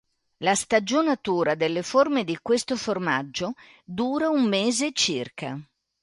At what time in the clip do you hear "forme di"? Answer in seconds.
1.83-2.39